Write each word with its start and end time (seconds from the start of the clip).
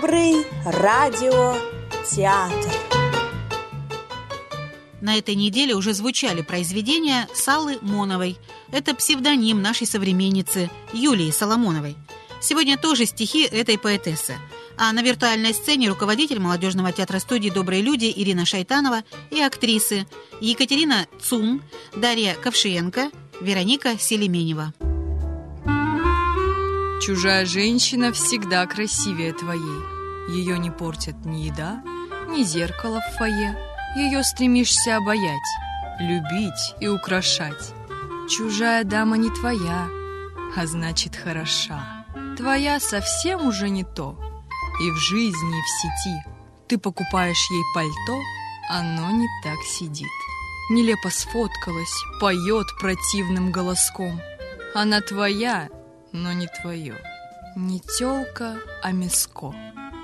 Добрый 0.00 0.46
радиотеатр. 0.64 1.60
На 5.00 5.18
этой 5.18 5.34
неделе 5.34 5.74
уже 5.74 5.92
звучали 5.92 6.42
произведения 6.42 7.26
Салы 7.34 7.78
Моновой. 7.82 8.38
Это 8.70 8.94
псевдоним 8.94 9.60
нашей 9.60 9.88
современницы 9.88 10.70
Юлии 10.92 11.32
Соломоновой. 11.32 11.96
Сегодня 12.40 12.78
тоже 12.78 13.06
стихи 13.06 13.42
этой 13.42 13.76
поэтессы. 13.76 14.36
А 14.76 14.92
на 14.92 15.02
виртуальной 15.02 15.52
сцене 15.52 15.88
руководитель 15.88 16.38
молодежного 16.38 16.92
театра 16.92 17.18
студии 17.18 17.50
«Добрые 17.50 17.82
люди» 17.82 18.12
Ирина 18.14 18.44
Шайтанова 18.44 19.02
и 19.32 19.40
актрисы 19.40 20.06
Екатерина 20.40 21.08
Цум, 21.20 21.60
Дарья 21.96 22.36
Ковшиенко, 22.40 23.10
Вероника 23.40 23.98
Селеменева. 23.98 24.72
Чужая 27.00 27.46
женщина 27.46 28.12
всегда 28.12 28.66
красивее 28.66 29.32
твоей. 29.32 29.82
Ее 30.28 30.58
не 30.58 30.70
портят 30.70 31.24
ни 31.24 31.42
еда, 31.42 31.82
ни 32.28 32.42
зеркало 32.42 33.00
в 33.00 33.16
фойе. 33.16 33.56
Ее 33.96 34.24
стремишься 34.24 34.96
обаять, 34.96 35.38
любить 36.00 36.74
и 36.80 36.88
украшать. 36.88 37.72
Чужая 38.28 38.84
дама 38.84 39.16
не 39.16 39.30
твоя, 39.30 39.88
а 40.56 40.66
значит 40.66 41.14
хороша. 41.16 42.04
Твоя 42.36 42.80
совсем 42.80 43.46
уже 43.46 43.70
не 43.70 43.84
то. 43.84 44.18
И 44.82 44.90
в 44.90 44.96
жизни, 44.96 45.58
и 45.58 45.62
в 45.62 45.68
сети. 45.80 46.24
Ты 46.68 46.78
покупаешь 46.78 47.50
ей 47.50 47.62
пальто, 47.74 48.20
оно 48.68 49.10
не 49.12 49.26
так 49.42 49.58
сидит. 49.64 50.08
Нелепо 50.70 51.10
сфоткалась, 51.10 52.04
поет 52.20 52.66
противным 52.80 53.50
голоском. 53.50 54.20
Она 54.74 55.00
твоя, 55.00 55.68
но 56.12 56.32
не 56.32 56.46
твое. 56.46 56.96
Не 57.56 57.80
телка, 57.80 58.58
а 58.82 58.92
миско. 58.92 59.54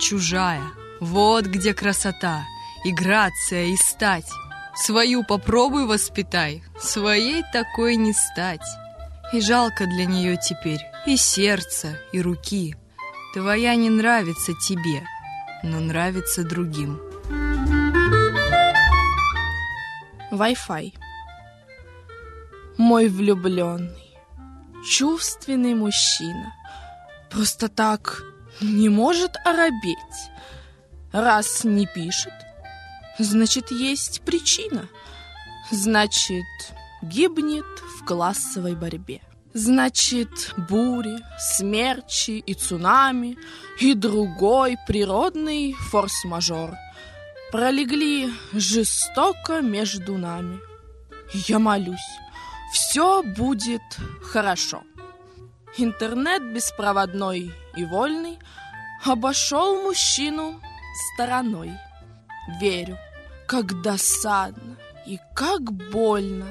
Чужая. 0.00 0.64
Вот 1.00 1.46
где 1.46 1.74
красота, 1.74 2.44
и 2.84 2.92
грация, 2.92 3.66
и 3.66 3.76
стать. 3.76 4.30
Свою 4.74 5.24
попробуй 5.24 5.86
воспитай, 5.86 6.62
своей 6.80 7.42
такой 7.52 7.96
не 7.96 8.12
стать. 8.12 8.66
И 9.32 9.40
жалко 9.40 9.86
для 9.86 10.04
нее 10.04 10.36
теперь 10.36 10.80
и 11.06 11.16
сердца, 11.16 11.98
и 12.12 12.20
руки. 12.20 12.76
Твоя 13.34 13.74
не 13.74 13.90
нравится 13.90 14.52
тебе, 14.54 15.02
но 15.62 15.80
нравится 15.80 16.44
другим. 16.44 17.00
Wi-Fi. 20.30 20.92
Мой 22.76 23.08
влюбленный, 23.08 24.03
чувственный 24.90 25.74
мужчина 25.74 26.52
просто 27.30 27.68
так 27.68 28.22
не 28.60 28.88
может 28.88 29.32
оробеть. 29.44 30.30
Раз 31.12 31.64
не 31.64 31.86
пишет, 31.86 32.32
значит, 33.18 33.70
есть 33.70 34.22
причина. 34.22 34.88
Значит, 35.70 36.44
гибнет 37.02 37.64
в 37.98 38.04
классовой 38.04 38.74
борьбе. 38.74 39.20
Значит, 39.54 40.52
бури, 40.68 41.18
смерчи 41.38 42.38
и 42.38 42.54
цунами, 42.54 43.38
и 43.80 43.94
другой 43.94 44.76
природный 44.86 45.74
форс-мажор 45.74 46.74
пролегли 47.52 48.32
жестоко 48.52 49.60
между 49.60 50.18
нами. 50.18 50.58
Я 51.32 51.60
молюсь, 51.60 52.18
все 52.74 53.22
будет 53.22 53.82
хорошо. 54.20 54.82
Интернет 55.78 56.42
беспроводной 56.52 57.52
и 57.76 57.84
вольный 57.84 58.38
обошел 59.04 59.80
мужчину 59.82 60.60
стороной. 61.14 61.70
Верю, 62.60 62.98
как 63.46 63.80
досадно 63.80 64.76
и 65.06 65.20
как 65.36 65.62
больно 65.72 66.46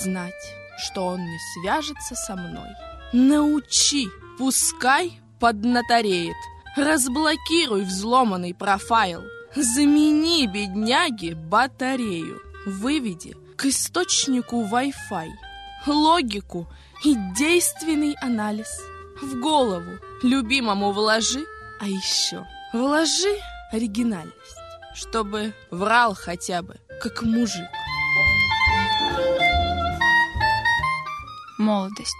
знать, 0.00 0.54
что 0.78 1.06
он 1.06 1.24
не 1.24 1.38
свяжется 1.52 2.14
со 2.14 2.36
мной. 2.36 2.70
Научи, 3.12 4.08
пускай 4.38 5.20
поднатореет, 5.40 6.36
разблокируй 6.76 7.82
взломанный 7.82 8.54
профайл, 8.54 9.22
замени 9.56 10.46
бедняге 10.46 11.34
батарею, 11.34 12.40
выведи 12.64 13.36
к 13.56 13.66
источнику 13.66 14.62
Wi-Fi, 14.62 15.28
логику 15.86 16.66
и 17.04 17.14
действенный 17.36 18.16
анализ. 18.20 18.68
В 19.20 19.40
голову 19.40 19.98
любимому 20.22 20.92
вложи, 20.92 21.44
а 21.80 21.86
еще 21.86 22.46
вложи 22.72 23.38
оригинальность, 23.72 24.58
чтобы 24.94 25.54
врал 25.70 26.14
хотя 26.14 26.62
бы 26.62 26.80
как 27.00 27.22
мужик. 27.22 27.68
Молодость. 31.58 32.14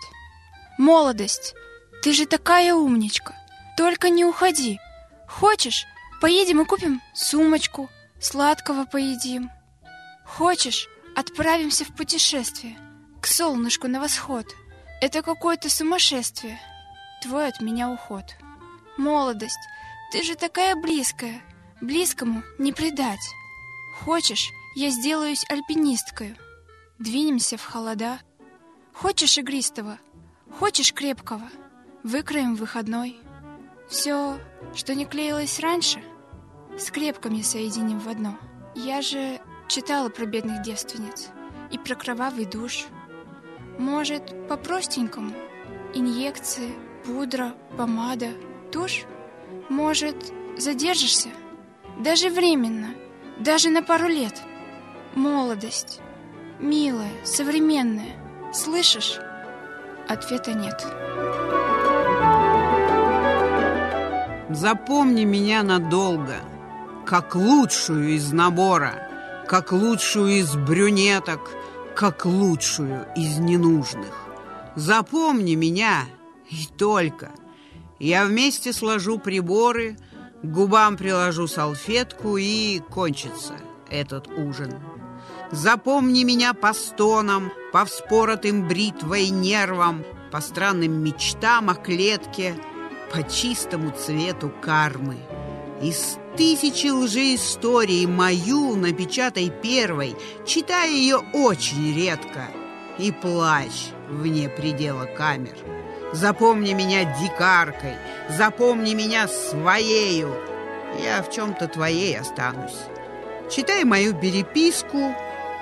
Молодость, 0.78 1.54
ты 2.02 2.12
же 2.12 2.26
такая 2.26 2.74
умничка. 2.74 3.34
Только 3.76 4.08
не 4.08 4.24
уходи. 4.24 4.78
Хочешь, 5.28 5.84
поедем 6.20 6.62
и 6.62 6.64
купим 6.64 7.02
сумочку, 7.12 7.90
сладкого 8.20 8.84
поедим. 8.84 9.50
Хочешь, 10.24 10.88
отправимся 11.16 11.84
в 11.84 11.94
путешествие 11.94 12.78
к 13.24 13.26
солнышку 13.26 13.88
на 13.88 14.00
восход. 14.00 14.54
Это 15.00 15.22
какое-то 15.22 15.70
сумасшествие. 15.70 16.60
Твой 17.22 17.48
от 17.48 17.62
меня 17.62 17.88
уход. 17.90 18.22
Молодость, 18.98 19.66
ты 20.12 20.22
же 20.22 20.34
такая 20.34 20.76
близкая. 20.76 21.40
Близкому 21.80 22.42
не 22.58 22.74
предать. 22.74 23.26
Хочешь, 24.00 24.50
я 24.76 24.90
сделаюсь 24.90 25.46
альпинисткой. 25.48 26.36
Двинемся 26.98 27.56
в 27.56 27.64
холода. 27.64 28.18
Хочешь 28.92 29.38
игристого, 29.38 29.98
хочешь 30.58 30.92
крепкого. 30.92 31.48
Выкроем 32.02 32.56
выходной. 32.56 33.18
Все, 33.88 34.38
что 34.74 34.94
не 34.94 35.06
клеилось 35.06 35.60
раньше, 35.60 36.04
скрепками 36.78 37.40
соединим 37.40 38.00
в 38.00 38.08
одно. 38.10 38.38
Я 38.74 39.00
же 39.00 39.40
читала 39.68 40.10
про 40.10 40.26
бедных 40.26 40.60
девственниц 40.60 41.28
и 41.70 41.78
про 41.78 41.94
кровавый 41.94 42.44
душ. 42.44 42.84
Может, 43.78 44.48
по-простенькому? 44.48 45.32
Инъекции, 45.94 46.74
пудра, 47.04 47.54
помада, 47.76 48.28
тушь? 48.70 49.04
Может, 49.68 50.16
задержишься? 50.56 51.28
Даже 51.98 52.30
временно, 52.30 52.90
даже 53.38 53.70
на 53.70 53.82
пару 53.82 54.06
лет. 54.06 54.40
Молодость, 55.14 56.00
милая, 56.60 57.12
современная. 57.24 58.16
Слышишь? 58.52 59.18
Ответа 60.08 60.52
нет. 60.52 60.86
Запомни 64.50 65.24
меня 65.24 65.62
надолго, 65.62 66.36
как 67.04 67.34
лучшую 67.34 68.10
из 68.10 68.32
набора, 68.32 69.08
как 69.48 69.72
лучшую 69.72 70.38
из 70.38 70.54
брюнеток, 70.54 71.50
как 71.96 72.26
лучшую 72.26 73.06
из 73.16 73.38
ненужных. 73.38 74.12
Запомни 74.76 75.54
меня 75.54 76.06
и 76.50 76.66
только. 76.76 77.30
Я 77.98 78.24
вместе 78.24 78.72
сложу 78.72 79.18
приборы, 79.18 79.96
к 80.42 80.46
губам 80.46 80.96
приложу 80.96 81.46
салфетку 81.46 82.36
и 82.36 82.80
кончится 82.90 83.54
этот 83.88 84.28
ужин. 84.28 84.74
Запомни 85.50 86.24
меня 86.24 86.52
по 86.52 86.72
стонам, 86.72 87.52
по 87.72 87.84
вспоротым 87.84 88.66
бритвой 88.66 89.28
нервам, 89.28 90.04
по 90.32 90.40
странным 90.40 90.92
мечтам 91.02 91.70
о 91.70 91.74
клетке— 91.74 92.54
по 93.14 93.22
чистому 93.22 93.92
цвету 93.92 94.52
кармы. 94.60 95.16
Из 95.84 96.16
тысячи 96.34 96.86
лжеисторий 96.86 98.06
мою 98.06 98.74
напечатай 98.74 99.50
первой, 99.50 100.16
читая 100.46 100.88
ее 100.88 101.18
очень 101.34 101.94
редко, 101.94 102.46
и 102.96 103.12
плачь 103.12 103.90
вне 104.08 104.48
предела 104.48 105.04
камер. 105.04 105.54
Запомни 106.14 106.72
меня 106.72 107.04
дикаркой, 107.20 107.96
запомни 108.30 108.94
меня 108.94 109.28
своею, 109.28 110.34
я 111.02 111.22
в 111.22 111.30
чем-то 111.30 111.68
твоей 111.68 112.18
останусь. 112.18 112.78
Читай 113.54 113.84
мою 113.84 114.18
переписку, 114.18 115.14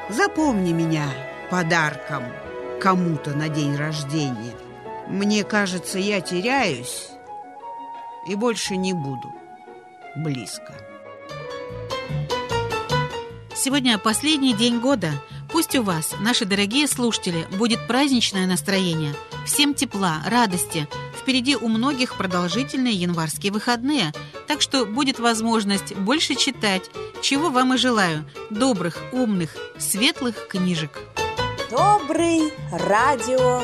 запомни 0.08 0.70
меня 0.72 1.06
подарком 1.50 2.22
кому-то 2.80 3.32
на 3.32 3.48
день 3.48 3.74
рождения. 3.74 4.54
Мне 5.08 5.42
кажется, 5.42 5.98
я 5.98 6.20
теряюсь, 6.20 7.08
и 8.28 8.36
больше 8.36 8.76
не 8.76 8.92
буду 8.92 9.41
близко. 10.16 10.74
Сегодня 13.54 13.98
последний 13.98 14.54
день 14.54 14.80
года. 14.80 15.12
Пусть 15.50 15.76
у 15.76 15.82
вас, 15.82 16.14
наши 16.18 16.44
дорогие 16.44 16.88
слушатели, 16.88 17.46
будет 17.58 17.86
праздничное 17.86 18.46
настроение. 18.46 19.14
Всем 19.46 19.74
тепла, 19.74 20.22
радости. 20.26 20.88
Впереди 21.20 21.54
у 21.56 21.68
многих 21.68 22.16
продолжительные 22.16 22.94
январские 22.94 23.52
выходные, 23.52 24.12
так 24.48 24.60
что 24.62 24.84
будет 24.86 25.20
возможность 25.20 25.94
больше 25.94 26.34
читать, 26.34 26.90
чего 27.20 27.50
вам 27.50 27.74
и 27.74 27.76
желаю. 27.76 28.24
Добрых, 28.50 28.98
умных, 29.12 29.54
светлых 29.78 30.48
книжек. 30.48 30.98
Добрый 31.70 32.52
радиотеатр. 32.72 33.62